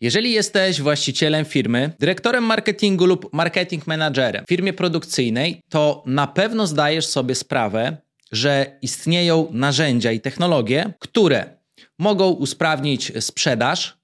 [0.00, 6.66] Jeżeli jesteś właścicielem firmy, dyrektorem marketingu lub marketing managerem w firmie produkcyjnej, to na pewno
[6.66, 7.96] zdajesz sobie sprawę,
[8.32, 11.58] że istnieją narzędzia i technologie, które
[11.98, 13.98] mogą usprawnić sprzedaż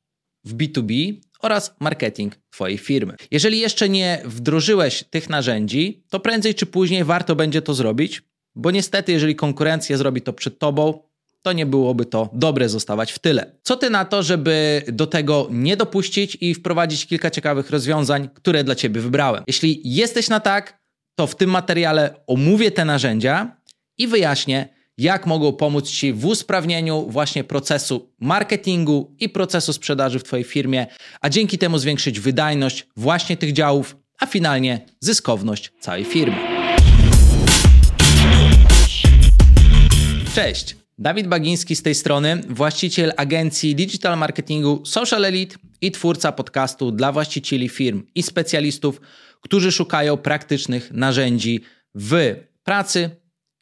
[0.44, 3.16] w B2B oraz marketing Twojej firmy.
[3.30, 8.22] Jeżeli jeszcze nie wdrożyłeś tych narzędzi, to prędzej czy później warto będzie to zrobić,
[8.54, 11.02] bo niestety, jeżeli konkurencja zrobi to przed Tobą,
[11.42, 13.52] to nie byłoby to dobre zostawać w tyle.
[13.62, 18.64] Co ty na to, żeby do tego nie dopuścić i wprowadzić kilka ciekawych rozwiązań, które
[18.64, 19.44] dla ciebie wybrałem?
[19.46, 20.82] Jeśli jesteś na tak,
[21.14, 23.56] to w tym materiale omówię te narzędzia
[23.98, 30.24] i wyjaśnię, jak mogą pomóc Ci w usprawnieniu właśnie procesu marketingu i procesu sprzedaży w
[30.24, 30.86] Twojej firmie,
[31.20, 36.36] a dzięki temu zwiększyć wydajność właśnie tych działów, a finalnie zyskowność całej firmy.
[40.34, 40.81] Cześć!
[41.02, 47.12] Dawid Bagiński z tej strony, właściciel agencji digital marketingu Social Elite i twórca podcastu dla
[47.12, 49.00] właścicieli firm i specjalistów,
[49.40, 51.60] którzy szukają praktycznych narzędzi
[51.94, 53.10] w pracy,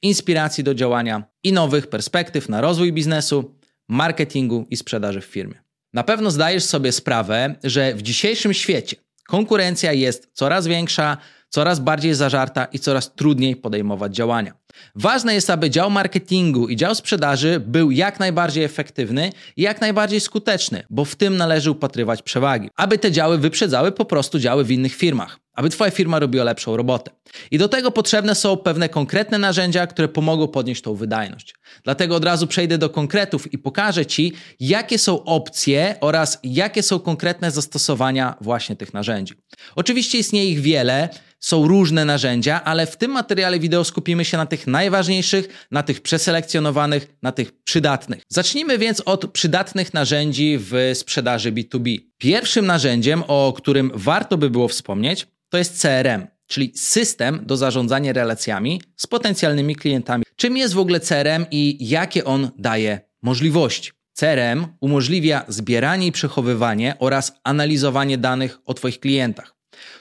[0.02, 3.54] inspiracji do działania i nowych perspektyw na rozwój biznesu,
[3.88, 5.62] marketingu i sprzedaży w firmie.
[5.92, 11.16] Na pewno zdajesz sobie sprawę, że w dzisiejszym świecie konkurencja jest coraz większa,
[11.50, 14.52] coraz bardziej zażarta i coraz trudniej podejmować działania.
[14.94, 20.20] Ważne jest, aby dział marketingu i dział sprzedaży był jak najbardziej efektywny i jak najbardziej
[20.20, 22.70] skuteczny, bo w tym należy upatrywać przewagi.
[22.76, 26.76] Aby te działy wyprzedzały po prostu działy w innych firmach aby Twoja firma robiła lepszą
[26.76, 27.10] robotę.
[27.50, 31.54] I do tego potrzebne są pewne konkretne narzędzia, które pomogą podnieść tą wydajność.
[31.84, 36.98] Dlatego od razu przejdę do konkretów i pokażę Ci, jakie są opcje oraz jakie są
[36.98, 39.34] konkretne zastosowania właśnie tych narzędzi.
[39.76, 41.08] Oczywiście istnieje ich wiele,
[41.40, 46.00] są różne narzędzia, ale w tym materiale wideo skupimy się na tych najważniejszych, na tych
[46.00, 48.22] przeselekcjonowanych, na tych przydatnych.
[48.28, 51.98] Zacznijmy więc od przydatnych narzędzi w sprzedaży B2B.
[52.18, 58.12] Pierwszym narzędziem, o którym warto by było wspomnieć, to jest CRM, czyli system do zarządzania
[58.12, 60.24] relacjami z potencjalnymi klientami.
[60.36, 63.90] Czym jest w ogóle CRM i jakie on daje możliwości?
[64.12, 69.54] CRM umożliwia zbieranie i przechowywanie oraz analizowanie danych o Twoich klientach,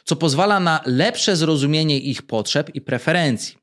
[0.03, 3.59] co pozwala na lepsze zrozumienie ich potrzeb i preferencji.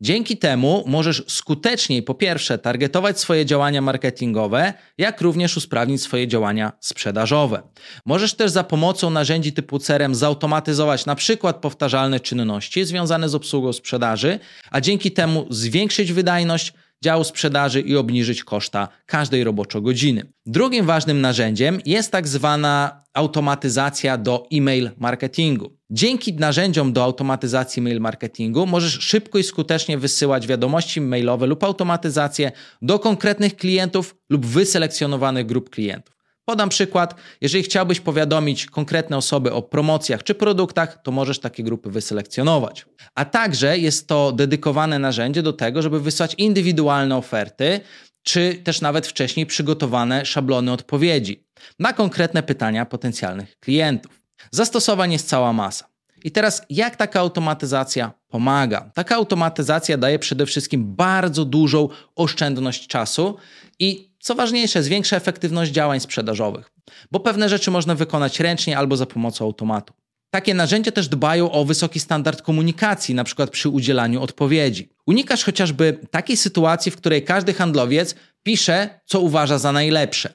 [0.00, 6.72] Dzięki temu możesz skuteczniej po pierwsze targetować swoje działania marketingowe, jak również usprawnić swoje działania
[6.80, 7.62] sprzedażowe.
[8.06, 13.72] Możesz też za pomocą narzędzi typu CRM zautomatyzować na przykład powtarzalne czynności związane z obsługą
[13.72, 14.38] sprzedaży,
[14.70, 16.72] a dzięki temu zwiększyć wydajność,
[17.04, 20.32] działu sprzedaży i obniżyć koszta każdej roboczo-godziny.
[20.46, 25.76] Drugim ważnym narzędziem jest tak zwana automatyzacja do e-mail marketingu.
[25.90, 32.52] Dzięki narzędziom do automatyzacji mail marketingu możesz szybko i skutecznie wysyłać wiadomości mailowe lub automatyzację
[32.82, 36.15] do konkretnych klientów lub wyselekcjonowanych grup klientów.
[36.48, 37.14] Podam przykład.
[37.40, 42.86] Jeżeli chciałbyś powiadomić konkretne osoby o promocjach czy produktach, to możesz takie grupy wyselekcjonować.
[43.14, 47.80] A także jest to dedykowane narzędzie do tego, żeby wysłać indywidualne oferty,
[48.22, 51.44] czy też nawet wcześniej przygotowane szablony odpowiedzi
[51.78, 54.20] na konkretne pytania potencjalnych klientów.
[54.50, 55.88] Zastosowań jest cała masa.
[56.24, 58.90] I teraz, jak taka automatyzacja pomaga?
[58.94, 63.36] Taka automatyzacja daje przede wszystkim bardzo dużą oszczędność czasu
[63.78, 66.70] i co ważniejsze, zwiększa efektywność działań sprzedażowych,
[67.10, 69.94] bo pewne rzeczy można wykonać ręcznie albo za pomocą automatu.
[70.30, 74.88] Takie narzędzia też dbają o wysoki standard komunikacji, na przykład przy udzielaniu odpowiedzi.
[75.06, 80.32] Unikasz chociażby takiej sytuacji, w której każdy handlowiec pisze, co uważa za najlepsze.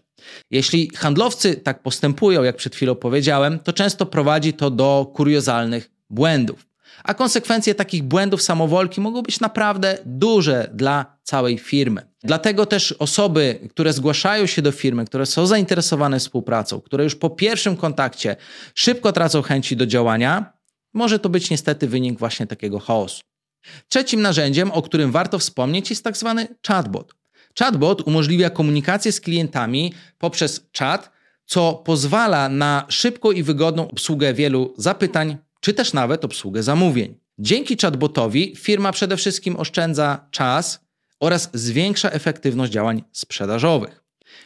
[0.51, 6.70] Jeśli handlowcy tak postępują, jak przed chwilą powiedziałem, to często prowadzi to do kuriozalnych błędów
[7.03, 12.01] a konsekwencje takich błędów samowolki mogą być naprawdę duże dla całej firmy.
[12.23, 17.29] Dlatego też osoby, które zgłaszają się do firmy, które są zainteresowane współpracą, które już po
[17.29, 18.35] pierwszym kontakcie
[18.75, 20.53] szybko tracą chęci do działania,
[20.93, 23.21] może to być niestety wynik właśnie takiego chaosu.
[23.89, 27.15] Trzecim narzędziem, o którym warto wspomnieć, jest tak zwany chatbot.
[27.59, 31.11] Chatbot umożliwia komunikację z klientami poprzez czat,
[31.45, 37.15] co pozwala na szybką i wygodną obsługę wielu zapytań, czy też nawet obsługę zamówień.
[37.39, 40.79] Dzięki chatbotowi firma przede wszystkim oszczędza czas
[41.19, 44.03] oraz zwiększa efektywność działań sprzedażowych.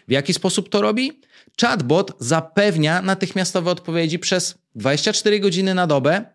[0.07, 1.21] W jaki sposób to robi?
[1.61, 6.25] Chatbot zapewnia natychmiastowe odpowiedzi przez 24 godziny na dobę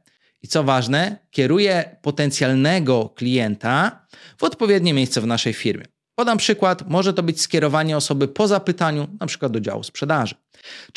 [0.42, 4.06] i co ważne, kieruje potencjalnego klienta
[4.38, 5.84] w odpowiednie miejsce w naszej firmie.
[6.20, 10.34] Podam przykład, może to być skierowanie osoby po zapytaniu, na przykład do działu sprzedaży.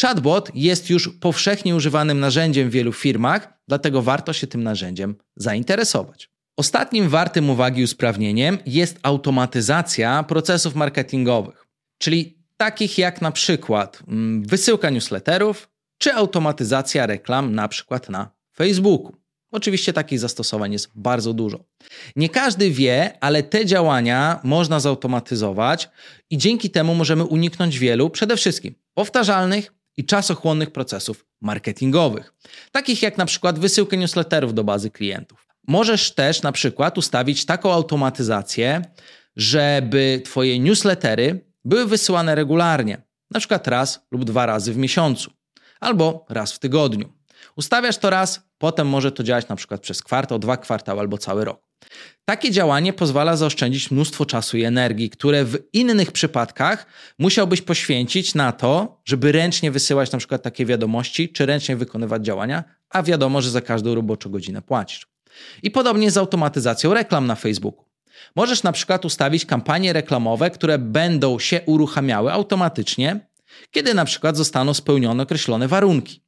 [0.02, 6.30] Chatbot jest już powszechnie używanym narzędziem w wielu firmach, dlatego warto się tym narzędziem zainteresować.
[6.58, 11.68] Ostatnim wartym uwagi usprawnieniem jest automatyzacja procesów marketingowych,
[11.98, 19.23] czyli takich jak na przykład mm, wysyłka newsletterów, czy automatyzacja reklam na przykład na Facebooku.
[19.54, 21.60] Oczywiście takich zastosowań jest bardzo dużo.
[22.16, 25.90] Nie każdy wie, ale te działania można zautomatyzować
[26.30, 32.34] i dzięki temu możemy uniknąć wielu, przede wszystkim powtarzalnych i czasochłonnych procesów marketingowych,
[32.72, 35.48] takich jak na przykład wysyłkę newsletterów do bazy klientów.
[35.68, 38.82] Możesz też na przykład ustawić taką automatyzację,
[39.36, 43.02] żeby Twoje newslettery były wysyłane regularnie,
[43.32, 45.32] na przykład raz lub dwa razy w miesiącu,
[45.80, 47.14] albo raz w tygodniu.
[47.56, 51.45] Ustawiasz to raz, potem może to działać na przykład przez kwartał, dwa kwartały albo cały
[51.45, 51.62] rok.
[52.25, 56.86] Takie działanie pozwala zaoszczędzić mnóstwo czasu i energii, które w innych przypadkach
[57.19, 62.63] musiałbyś poświęcić na to, żeby ręcznie wysyłać na przykład takie wiadomości, czy ręcznie wykonywać działania,
[62.89, 65.07] a wiadomo, że za każdą roboczą godzinę płacisz.
[65.63, 67.86] I podobnie z automatyzacją reklam na Facebooku.
[68.36, 73.19] Możesz na przykład ustawić kampanie reklamowe, które będą się uruchamiały automatycznie,
[73.71, 76.24] kiedy na przykład zostaną spełnione określone warunki.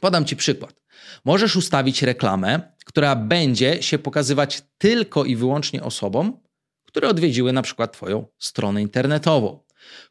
[0.00, 0.82] Podam Ci przykład.
[1.24, 6.40] Możesz ustawić reklamę, która będzie się pokazywać tylko i wyłącznie osobom,
[6.86, 9.60] które odwiedziły na przykład Twoją stronę internetową,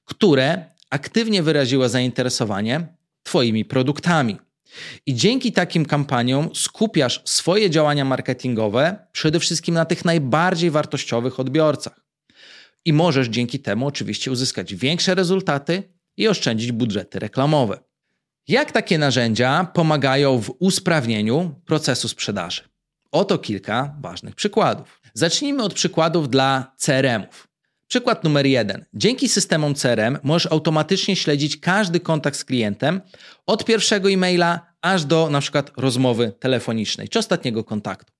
[0.06, 2.88] które aktywnie wyraziły zainteresowanie
[3.24, 4.38] Twoimi produktami.
[5.06, 12.00] I dzięki takim kampaniom skupiasz swoje działania marketingowe przede wszystkim na tych najbardziej wartościowych odbiorcach.
[12.86, 15.84] I możesz dzięki temu oczywiście uzyskać większe rezultaty
[16.18, 17.89] i oszczędzić budżety reklamowe.
[18.50, 22.62] Jak takie narzędzia pomagają w usprawnieniu procesu sprzedaży?
[23.12, 25.02] Oto kilka ważnych przykładów.
[25.14, 27.48] Zacznijmy od przykładów dla CRM-ów.
[27.88, 28.86] Przykład numer jeden.
[28.94, 33.02] Dzięki systemom CRM możesz automatycznie śledzić każdy kontakt z klientem
[33.46, 38.14] od pierwszego e-maila aż do na przykład rozmowy telefonicznej czy ostatniego kontaktu.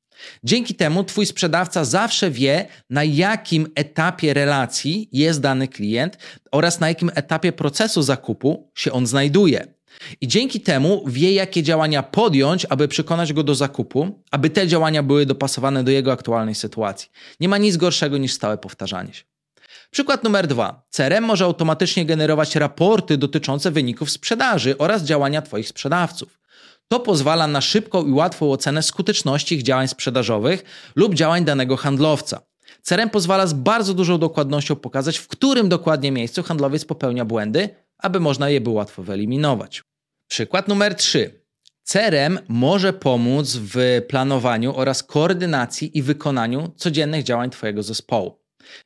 [0.44, 6.18] Dzięki temu Twój sprzedawca zawsze wie, na jakim etapie relacji jest dany klient
[6.52, 9.79] oraz na jakim etapie procesu zakupu się on znajduje.
[10.22, 15.04] I dzięki temu wie, jakie działania podjąć, aby przekonać go do zakupu, aby te działania
[15.04, 17.10] były dopasowane do jego aktualnej sytuacji.
[17.40, 19.24] Nie ma nic gorszego niż stałe powtarzanie się.
[19.92, 20.84] Przykład numer dwa.
[20.90, 26.40] CRM może automatycznie generować raporty dotyczące wyników sprzedaży oraz działania Twoich sprzedawców.
[26.88, 30.64] To pozwala na szybką i łatwą ocenę skuteczności ich działań sprzedażowych
[30.96, 32.42] lub działań danego handlowca.
[32.82, 38.20] CRM pozwala z bardzo dużą dokładnością pokazać, w którym dokładnie miejscu handlowiec popełnia błędy, aby
[38.20, 39.84] można je było łatwo wyeliminować.
[40.30, 41.44] Przykład numer 3.
[41.84, 48.40] CRM może pomóc w planowaniu oraz koordynacji i wykonaniu codziennych działań Twojego zespołu.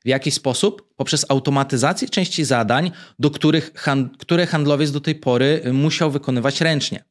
[0.05, 0.93] W jaki sposób?
[0.95, 3.73] Poprzez automatyzację części zadań, do których
[4.19, 7.03] które handlowiec do tej pory musiał wykonywać ręcznie.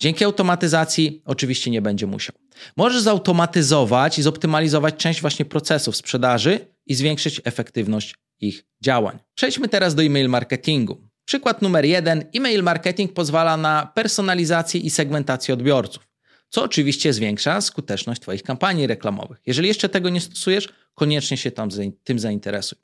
[0.00, 2.36] Dzięki automatyzacji oczywiście nie będzie musiał.
[2.76, 9.18] Możesz zautomatyzować i zoptymalizować część właśnie procesów sprzedaży i zwiększyć efektywność ich działań.
[9.34, 11.07] Przejdźmy teraz do e-mail marketingu.
[11.28, 16.08] Przykład numer jeden: e-mail marketing pozwala na personalizację i segmentację odbiorców,
[16.48, 19.38] co oczywiście zwiększa skuteczność Twoich kampanii reklamowych.
[19.46, 21.68] Jeżeli jeszcze tego nie stosujesz, koniecznie się tam,
[22.04, 22.78] tym zainteresuj.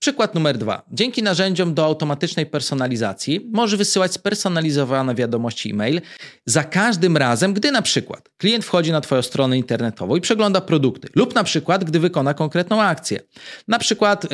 [0.00, 0.82] Przykład numer dwa.
[0.92, 6.00] Dzięki narzędziom do automatycznej personalizacji możesz wysyłać spersonalizowane wiadomości e-mail
[6.46, 11.08] za każdym razem, gdy na przykład klient wchodzi na Twoją stronę internetową i przegląda produkty,
[11.14, 13.20] lub na przykład gdy wykona konkretną akcję.
[13.68, 14.30] Na przykład yy,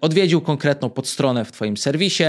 [0.00, 2.24] odwiedził konkretną podstronę w Twoim serwisie,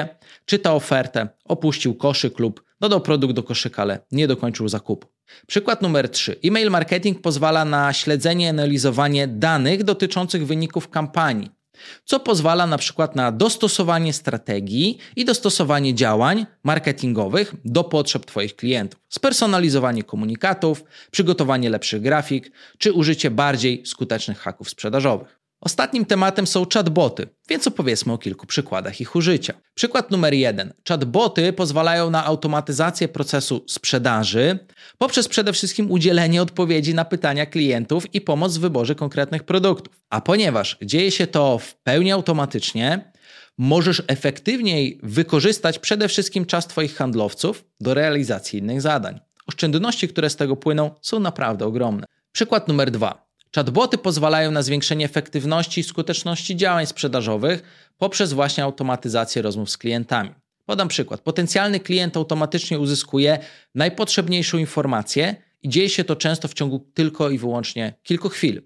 [0.45, 5.07] czyta ofertę, opuścił koszyk lub dodał produkt do koszyka, ale nie dokończył zakupu.
[5.47, 6.35] Przykład numer 3.
[6.43, 11.56] E-mail marketing pozwala na śledzenie i analizowanie danych dotyczących wyników kampanii
[12.05, 18.99] co pozwala na przykład na dostosowanie strategii i dostosowanie działań marketingowych do potrzeb Twoich klientów,
[19.09, 25.36] spersonalizowanie komunikatów, przygotowanie lepszych grafik czy użycie bardziej skutecznych haków sprzedażowych.
[25.61, 29.53] Ostatnim tematem są chatboty, więc opowiedzmy o kilku przykładach ich użycia.
[29.73, 30.73] Przykład numer jeden.
[30.87, 34.59] Chatboty pozwalają na automatyzację procesu sprzedaży
[34.97, 40.01] poprzez przede wszystkim udzielenie odpowiedzi na pytania klientów i pomoc w wyborze konkretnych produktów.
[40.09, 43.11] A ponieważ dzieje się to w pełni automatycznie,
[43.57, 49.19] możesz efektywniej wykorzystać przede wszystkim czas Twoich handlowców do realizacji innych zadań.
[49.47, 52.05] Oszczędności, które z tego płyną, są naprawdę ogromne.
[52.31, 53.26] Przykład numer dwa.
[53.55, 57.63] Chatboty pozwalają na zwiększenie efektywności i skuteczności działań sprzedażowych
[57.97, 60.31] poprzez właśnie automatyzację rozmów z klientami.
[60.65, 61.21] Podam przykład.
[61.21, 63.39] Potencjalny klient automatycznie uzyskuje
[63.75, 68.61] najpotrzebniejszą informację i dzieje się to często w ciągu tylko i wyłącznie kilku chwil.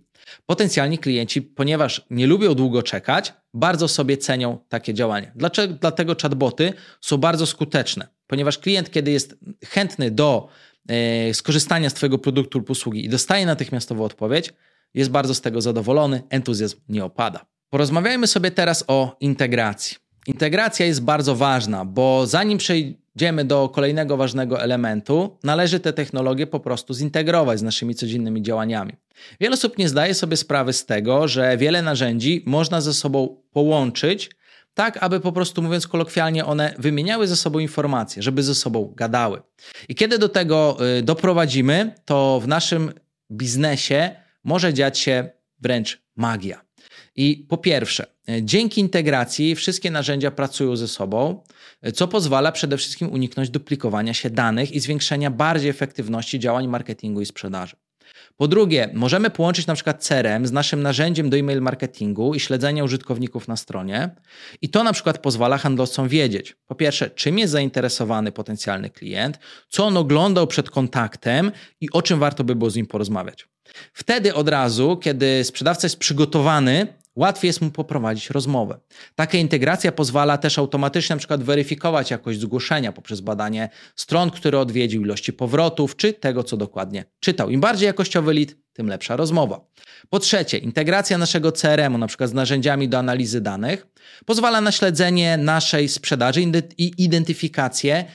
[0.46, 5.32] Potencjalni klienci, ponieważ nie lubią długo czekać, bardzo sobie cenią takie działania.
[5.36, 5.74] Dlaczego?
[5.74, 9.36] Dlatego chatboty są bardzo skuteczne, ponieważ klient, kiedy jest
[9.66, 10.48] chętny do
[10.88, 14.54] e, skorzystania z Twojego produktu lub usługi i dostaje natychmiastową odpowiedź,
[14.94, 17.46] jest bardzo z tego zadowolony, entuzjazm nie opada.
[17.70, 19.98] Porozmawiajmy sobie teraz o integracji.
[20.28, 22.60] Integracja jest bardzo ważna, bo zanim
[23.16, 25.38] Idziemy do kolejnego ważnego elementu.
[25.44, 28.94] Należy te technologie po prostu zintegrować z naszymi codziennymi działaniami.
[29.40, 34.30] Wiele osób nie zdaje sobie sprawy z tego, że wiele narzędzi można ze sobą połączyć,
[34.74, 39.42] tak aby po prostu mówiąc kolokwialnie, one wymieniały ze sobą informacje, żeby ze sobą gadały.
[39.90, 42.94] I kiedy do tego y, doprowadzimy, to w naszym
[43.32, 45.30] biznesie może dziać się
[45.60, 46.62] wręcz magia.
[47.16, 48.06] I po pierwsze,
[48.42, 51.44] dzięki integracji wszystkie narzędzia pracują ze sobą,
[51.94, 57.26] co pozwala przede wszystkim uniknąć duplikowania się danych i zwiększenia bardziej efektywności działań marketingu i
[57.26, 57.76] sprzedaży.
[58.42, 62.84] Po drugie, możemy połączyć na przykład CRM z naszym narzędziem do e-mail marketingu i śledzenia
[62.84, 64.16] użytkowników na stronie.
[64.62, 69.86] I to na przykład pozwala handlowcom wiedzieć, po pierwsze, czym jest zainteresowany potencjalny klient, co
[69.86, 73.48] on oglądał przed kontaktem i o czym warto by było z nim porozmawiać.
[73.94, 78.80] Wtedy od razu, kiedy sprzedawca jest przygotowany, łatwiej jest mu poprowadzić rozmowę.
[79.16, 85.02] Taka integracja pozwala też automatycznie na przykład weryfikować jakość zgłoszenia poprzez badanie stron, które odwiedził,
[85.02, 87.50] ilości powrotów, czy tego, co dokładnie czytał.
[87.50, 89.62] Im bardziej jakościowy lead, tym lepsza rozmowa.
[90.10, 93.88] Po trzecie, integracja naszego CRM-u, na przykład z narzędziami do analizy danych,
[94.26, 96.42] pozwala na śledzenie naszej sprzedaży
[96.78, 98.06] i identyfikację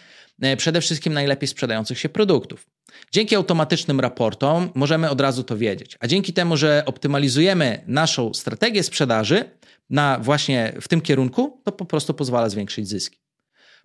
[0.42, 2.75] e, przede wszystkim najlepiej sprzedających się produktów.
[3.12, 8.82] Dzięki automatycznym raportom możemy od razu to wiedzieć, a dzięki temu, że optymalizujemy naszą strategię
[8.82, 9.44] sprzedaży
[9.90, 13.18] na właśnie w tym kierunku, to po prostu pozwala zwiększyć zyski.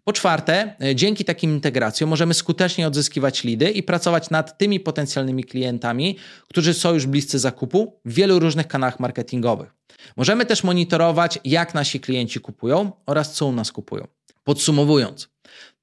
[0.03, 5.43] Po czwarte, e, dzięki takim integracjom możemy skutecznie odzyskiwać lidy i pracować nad tymi potencjalnymi
[5.43, 9.73] klientami, którzy są już bliscy zakupu w wielu różnych kanałach marketingowych.
[10.17, 14.07] Możemy też monitorować, jak nasi klienci kupują oraz co u nas kupują.
[14.43, 15.29] Podsumowując,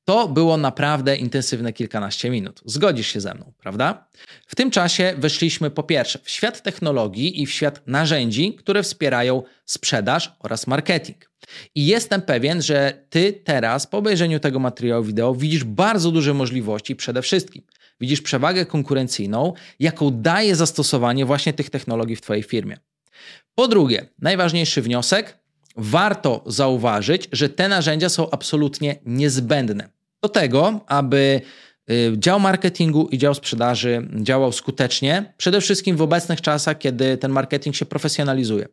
[0.09, 2.61] to było naprawdę intensywne kilkanaście minut.
[2.65, 4.09] Zgodzisz się ze mną, prawda?
[4.47, 9.43] W tym czasie weszliśmy po pierwsze w świat technologii i w świat narzędzi, które wspierają
[9.65, 11.31] sprzedaż oraz marketing.
[11.75, 16.97] I jestem pewien, że ty teraz po obejrzeniu tego materiału wideo widzisz bardzo duże możliwości
[16.97, 17.62] przede wszystkim.
[18.00, 22.77] Widzisz przewagę konkurencyjną, jaką daje zastosowanie właśnie tych technologii w twojej firmie.
[23.55, 25.38] Po drugie, najważniejszy wniosek,
[25.77, 31.41] warto zauważyć, że te narzędzia są absolutnie niezbędne do tego, aby
[31.91, 37.31] y, dział marketingu i dział sprzedaży działał skutecznie, przede wszystkim w obecnych czasach, kiedy ten
[37.31, 38.69] marketing się profesjonalizuje.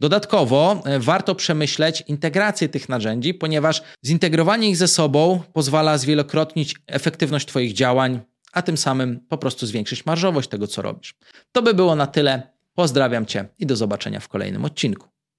[0.00, 7.46] Dodatkowo y, warto przemyśleć integrację tych narzędzi, ponieważ zintegrowanie ich ze sobą pozwala zwielokrotnić efektywność
[7.46, 8.20] Twoich działań,
[8.52, 11.14] a tym samym po prostu zwiększyć marżowość tego, co robisz.
[11.52, 12.52] To by było na tyle.
[12.74, 15.11] Pozdrawiam Cię i do zobaczenia w kolejnym odcinku.